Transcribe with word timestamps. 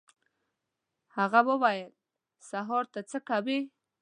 هغه 1.15 1.39
وویل: 1.49 1.89
«سهار 2.49 2.83
ته 2.93 2.99
څه 3.09 3.19
کوې؟» 3.29 3.59